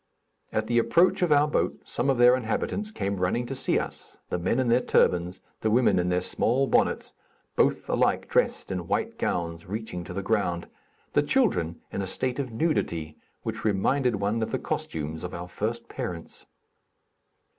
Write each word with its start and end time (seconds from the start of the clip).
At 0.51 0.65
the 0.65 0.79
approach 0.79 1.21
of 1.21 1.31
our 1.31 1.47
boat, 1.47 1.79
some 1.85 2.09
of 2.09 2.17
their 2.17 2.35
inhabitants 2.35 2.89
came 2.89 3.17
running 3.19 3.45
to 3.45 3.53
see 3.53 3.77
us; 3.77 4.17
the 4.31 4.39
men 4.39 4.59
in 4.59 4.67
their 4.67 4.81
turbans, 4.81 5.41
the 5.59 5.69
women 5.69 5.99
in 5.99 6.09
their 6.09 6.21
small 6.21 6.65
bonnets, 6.65 7.13
both 7.55 7.87
alike 7.87 8.27
dressed 8.27 8.71
in 8.71 8.87
white 8.87 9.19
gowns 9.19 9.67
reaching 9.67 10.03
to 10.05 10.13
the 10.13 10.23
ground, 10.23 10.67
the 11.13 11.21
children 11.21 11.79
in 11.91 12.01
a 12.01 12.07
state 12.07 12.39
of 12.39 12.51
nudity 12.51 13.15
which 13.43 13.63
reminded 13.63 14.15
one 14.15 14.41
of 14.41 14.49
the 14.49 14.57
costumes 14.57 15.23
of 15.23 15.35
our 15.35 15.47
first 15.47 15.87
parents. 15.87 16.47